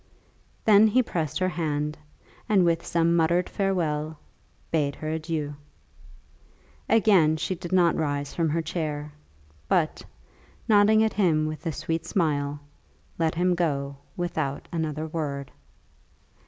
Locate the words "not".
7.71-7.95